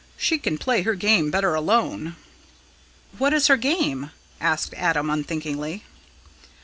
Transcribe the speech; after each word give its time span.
She 0.17 0.39
can 0.39 0.57
play 0.57 0.81
her 0.81 0.95
game 0.95 1.29
better 1.29 1.53
alone!" 1.53 2.15
"What 3.19 3.35
is 3.35 3.45
her 3.45 3.55
game?" 3.55 4.09
asked 4.39 4.73
Adam 4.73 5.11
unthinkingly. 5.11 5.83